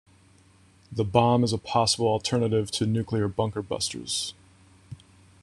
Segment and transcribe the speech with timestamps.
[0.91, 4.33] The bomb is a possible alternative to nuclear bunker busters.